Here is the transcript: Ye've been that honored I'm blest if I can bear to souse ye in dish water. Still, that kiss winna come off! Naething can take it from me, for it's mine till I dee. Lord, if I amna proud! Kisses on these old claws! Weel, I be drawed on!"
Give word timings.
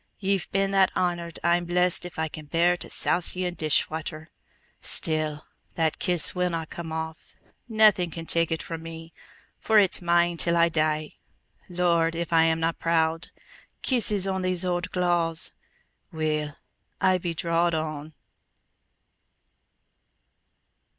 Ye've 0.17 0.49
been 0.51 0.71
that 0.71 0.89
honored 0.95 1.37
I'm 1.43 1.65
blest 1.65 2.07
if 2.07 2.17
I 2.17 2.27
can 2.27 2.45
bear 2.47 2.75
to 2.75 2.89
souse 2.89 3.35
ye 3.35 3.45
in 3.45 3.53
dish 3.53 3.87
water. 3.87 4.31
Still, 4.81 5.45
that 5.75 5.99
kiss 5.99 6.33
winna 6.33 6.65
come 6.65 6.91
off! 6.91 7.35
Naething 7.69 8.09
can 8.09 8.25
take 8.25 8.51
it 8.51 8.63
from 8.63 8.81
me, 8.81 9.13
for 9.59 9.77
it's 9.77 10.01
mine 10.01 10.37
till 10.37 10.57
I 10.57 10.69
dee. 10.69 11.19
Lord, 11.69 12.15
if 12.15 12.33
I 12.33 12.45
amna 12.45 12.73
proud! 12.73 13.29
Kisses 13.83 14.25
on 14.25 14.41
these 14.41 14.65
old 14.65 14.91
claws! 14.91 15.51
Weel, 16.11 16.55
I 16.99 17.19
be 17.19 17.35
drawed 17.35 17.75
on!" 17.75 18.13